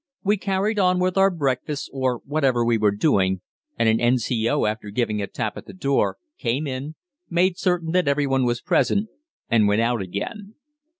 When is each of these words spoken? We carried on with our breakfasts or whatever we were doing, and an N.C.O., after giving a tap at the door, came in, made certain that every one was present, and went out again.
We 0.23 0.35
carried 0.37 0.79
on 0.79 0.97
with 0.99 1.15
our 1.15 1.29
breakfasts 1.29 1.87
or 1.93 2.23
whatever 2.25 2.65
we 2.65 2.75
were 2.79 2.89
doing, 2.89 3.41
and 3.77 3.87
an 3.87 3.99
N.C.O., 3.99 4.65
after 4.65 4.89
giving 4.89 5.21
a 5.21 5.27
tap 5.27 5.57
at 5.57 5.67
the 5.67 5.75
door, 5.75 6.17
came 6.39 6.65
in, 6.65 6.95
made 7.29 7.59
certain 7.59 7.91
that 7.91 8.07
every 8.07 8.25
one 8.25 8.43
was 8.43 8.61
present, 8.61 9.09
and 9.47 9.67
went 9.67 9.81
out 9.81 10.01
again. 10.01 10.55